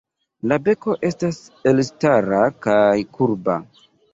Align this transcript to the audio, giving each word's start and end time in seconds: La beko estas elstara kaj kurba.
La 0.51 0.55
beko 0.69 0.95
estas 1.09 1.37
elstara 1.73 2.41
kaj 2.67 2.81
kurba. 3.19 3.63